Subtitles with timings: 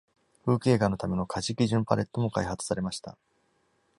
[0.47, 3.19] 風景画のための価値基準パレットも開発されました。